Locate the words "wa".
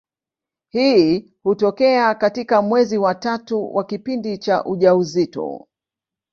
2.97-3.15, 3.75-3.83